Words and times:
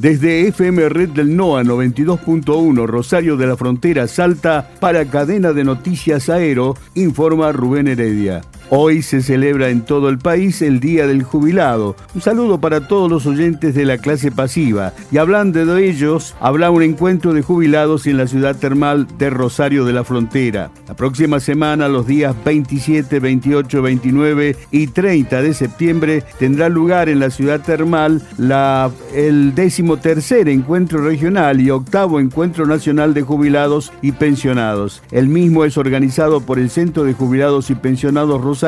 Desde 0.00 0.48
FM 0.48 0.88
Red 0.88 1.10
del 1.10 1.36
NOA 1.36 1.62
92.1 1.62 2.86
Rosario 2.86 3.36
de 3.36 3.46
la 3.46 3.54
Frontera 3.54 4.08
Salta 4.08 4.70
para 4.80 5.04
Cadena 5.04 5.52
de 5.52 5.62
Noticias 5.62 6.30
Aero, 6.30 6.74
informa 6.94 7.52
Rubén 7.52 7.86
Heredia. 7.86 8.40
Hoy 8.72 9.02
se 9.02 9.20
celebra 9.20 9.68
en 9.70 9.80
todo 9.80 10.08
el 10.08 10.18
país 10.18 10.62
el 10.62 10.78
Día 10.78 11.08
del 11.08 11.24
Jubilado. 11.24 11.96
Un 12.14 12.20
saludo 12.20 12.60
para 12.60 12.86
todos 12.86 13.10
los 13.10 13.26
oyentes 13.26 13.74
de 13.74 13.84
la 13.84 13.98
clase 13.98 14.30
pasiva. 14.30 14.92
Y 15.10 15.18
hablando 15.18 15.66
de 15.66 15.90
ellos, 15.90 16.36
habrá 16.38 16.70
un 16.70 16.84
encuentro 16.84 17.32
de 17.32 17.42
jubilados 17.42 18.06
en 18.06 18.16
la 18.16 18.28
ciudad 18.28 18.54
termal 18.54 19.08
de 19.18 19.28
Rosario 19.28 19.84
de 19.84 19.92
la 19.92 20.04
Frontera. 20.04 20.70
La 20.86 20.94
próxima 20.94 21.40
semana, 21.40 21.88
los 21.88 22.06
días 22.06 22.36
27, 22.44 23.18
28, 23.18 23.82
29 23.82 24.56
y 24.70 24.86
30 24.86 25.42
de 25.42 25.52
septiembre, 25.52 26.22
tendrá 26.38 26.68
lugar 26.68 27.08
en 27.08 27.18
la 27.18 27.30
ciudad 27.30 27.60
termal 27.62 28.22
el 29.12 29.52
tercer 30.00 30.48
encuentro 30.48 31.02
regional 31.02 31.60
y 31.60 31.70
octavo 31.70 32.20
encuentro 32.20 32.66
nacional 32.66 33.14
de 33.14 33.22
jubilados 33.22 33.92
y 34.00 34.12
pensionados. 34.12 35.02
El 35.10 35.26
mismo 35.26 35.64
es 35.64 35.76
organizado 35.76 36.40
por 36.40 36.60
el 36.60 36.70
Centro 36.70 37.02
de 37.02 37.14
Jubilados 37.14 37.68
y 37.70 37.74
Pensionados 37.74 38.40
Rosario 38.40 38.59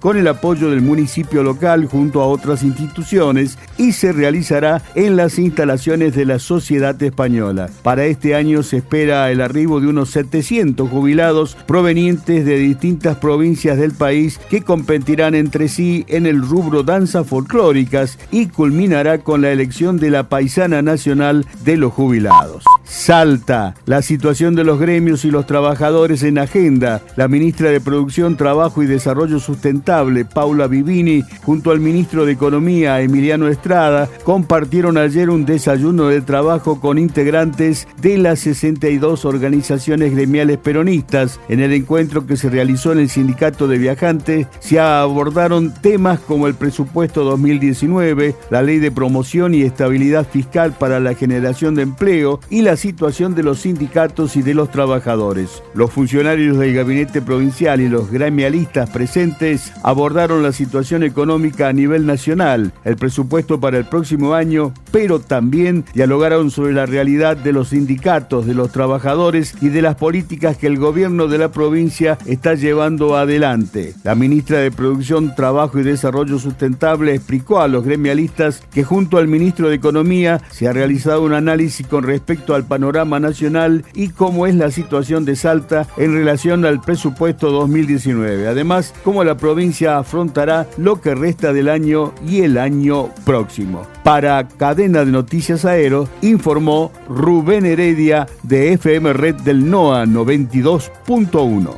con 0.00 0.16
el 0.16 0.26
apoyo 0.26 0.70
del 0.70 0.82
municipio 0.82 1.42
local 1.42 1.86
junto 1.86 2.20
a 2.20 2.26
otras 2.26 2.64
instituciones 2.64 3.58
y 3.78 3.92
se 3.92 4.12
realizará 4.12 4.82
en 4.96 5.16
las 5.16 5.38
instalaciones 5.38 6.16
de 6.16 6.24
la 6.24 6.40
Sociedad 6.40 7.00
Española. 7.00 7.70
Para 7.82 8.06
este 8.06 8.34
año 8.34 8.64
se 8.64 8.78
espera 8.78 9.30
el 9.30 9.40
arribo 9.40 9.80
de 9.80 9.86
unos 9.86 10.10
700 10.10 10.90
jubilados 10.90 11.56
provenientes 11.66 12.44
de 12.44 12.56
distintas 12.56 13.18
provincias 13.18 13.78
del 13.78 13.92
país 13.92 14.40
que 14.50 14.62
competirán 14.62 15.36
entre 15.36 15.68
sí 15.68 16.04
en 16.08 16.26
el 16.26 16.42
rubro 16.42 16.82
danzas 16.82 17.26
folclóricas 17.26 18.18
y 18.32 18.46
culminará 18.46 19.18
con 19.18 19.42
la 19.42 19.52
elección 19.52 19.98
de 19.98 20.10
la 20.10 20.28
paisana 20.28 20.82
nacional 20.82 21.46
de 21.64 21.76
los 21.76 21.92
jubilados. 21.92 22.64
Salta 22.82 23.76
la 23.86 24.02
situación 24.02 24.56
de 24.56 24.64
los 24.64 24.80
gremios 24.80 25.24
y 25.24 25.30
los 25.30 25.46
trabajadores 25.46 26.24
en 26.24 26.38
agenda. 26.38 27.00
La 27.16 27.28
ministra 27.28 27.70
de 27.70 27.80
Producción, 27.80 28.36
Trabajo 28.36 28.82
y 28.82 28.86
Desarrollo 28.86 29.19
Sustentable, 29.28 30.24
Paula 30.24 30.66
Vivini, 30.66 31.22
junto 31.42 31.70
al 31.70 31.78
ministro 31.78 32.26
de 32.26 32.32
Economía, 32.32 33.00
Emiliano 33.00 33.46
Estrada, 33.46 34.08
compartieron 34.24 34.98
ayer 34.98 35.30
un 35.30 35.44
desayuno 35.46 36.08
de 36.08 36.20
trabajo 36.20 36.80
con 36.80 36.98
integrantes 36.98 37.86
de 38.00 38.18
las 38.18 38.40
62 38.40 39.24
organizaciones 39.24 40.12
gremiales 40.12 40.58
peronistas. 40.58 41.38
En 41.48 41.60
el 41.60 41.72
encuentro 41.72 42.26
que 42.26 42.36
se 42.36 42.50
realizó 42.50 42.92
en 42.92 42.98
el 42.98 43.08
Sindicato 43.08 43.68
de 43.68 43.78
Viajantes, 43.78 44.48
se 44.58 44.80
abordaron 44.80 45.72
temas 45.72 46.18
como 46.18 46.48
el 46.48 46.54
presupuesto 46.54 47.22
2019, 47.22 48.34
la 48.50 48.62
ley 48.62 48.78
de 48.78 48.90
promoción 48.90 49.54
y 49.54 49.62
estabilidad 49.62 50.26
fiscal 50.26 50.72
para 50.72 50.98
la 50.98 51.14
generación 51.14 51.76
de 51.76 51.82
empleo 51.82 52.40
y 52.50 52.62
las 52.62 52.80
situación 52.80 53.34
de 53.34 53.42
los 53.42 53.60
sindicatos 53.60 54.36
y 54.36 54.42
de 54.42 54.54
los 54.54 54.70
trabajadores. 54.70 55.62
Los 55.74 55.92
funcionarios 55.92 56.58
del 56.58 56.74
gabinete 56.74 57.20
provincial 57.20 57.80
y 57.80 57.88
los 57.88 58.10
gremialistas 58.10 58.88
abordaron 59.82 60.42
la 60.42 60.52
situación 60.52 61.02
económica 61.02 61.68
a 61.68 61.72
nivel 61.72 62.06
nacional, 62.06 62.72
el 62.84 62.96
presupuesto 62.96 63.60
para 63.60 63.78
el 63.78 63.84
próximo 63.84 64.34
año, 64.34 64.72
pero 64.92 65.20
también 65.20 65.84
dialogaron 65.94 66.50
sobre 66.50 66.72
la 66.72 66.86
realidad 66.86 67.36
de 67.36 67.52
los 67.52 67.68
sindicatos, 67.68 68.46
de 68.46 68.54
los 68.54 68.70
trabajadores 68.70 69.54
y 69.60 69.68
de 69.68 69.82
las 69.82 69.96
políticas 69.96 70.56
que 70.56 70.66
el 70.66 70.78
gobierno 70.78 71.28
de 71.28 71.38
la 71.38 71.50
provincia 71.50 72.18
está 72.26 72.54
llevando 72.54 73.16
adelante. 73.16 73.94
La 74.04 74.14
ministra 74.14 74.58
de 74.58 74.70
Producción, 74.70 75.34
Trabajo 75.34 75.78
y 75.78 75.82
Desarrollo 75.82 76.38
Sustentable 76.38 77.14
explicó 77.14 77.60
a 77.60 77.68
los 77.68 77.84
gremialistas 77.84 78.62
que 78.72 78.84
junto 78.84 79.18
al 79.18 79.28
ministro 79.28 79.68
de 79.68 79.76
Economía 79.76 80.40
se 80.50 80.68
ha 80.68 80.72
realizado 80.72 81.22
un 81.22 81.34
análisis 81.34 81.86
con 81.86 82.04
respecto 82.04 82.54
al 82.54 82.64
panorama 82.64 83.18
nacional 83.20 83.84
y 83.94 84.08
cómo 84.08 84.46
es 84.46 84.54
la 84.54 84.70
situación 84.70 85.24
de 85.24 85.36
Salta 85.36 85.86
en 85.96 86.14
relación 86.14 86.64
al 86.64 86.80
presupuesto 86.80 87.50
2019. 87.50 88.48
Además, 88.48 88.94
cómo 89.04 89.24
la 89.24 89.36
provincia 89.36 89.98
afrontará 89.98 90.66
lo 90.76 91.00
que 91.00 91.14
resta 91.14 91.52
del 91.52 91.68
año 91.68 92.12
y 92.26 92.42
el 92.42 92.58
año 92.58 93.10
próximo. 93.24 93.86
Para 94.02 94.46
Cadena 94.48 95.04
de 95.04 95.12
Noticias 95.12 95.64
Aero, 95.64 96.08
informó 96.22 96.90
Rubén 97.08 97.66
Heredia 97.66 98.26
de 98.42 98.72
FM 98.72 99.12
Red 99.12 99.36
del 99.36 99.68
NOA 99.70 100.04
92.1. 100.06 101.74